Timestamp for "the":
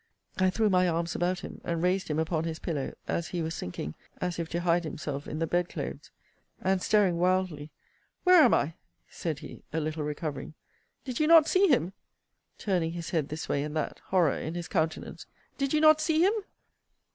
5.37-5.45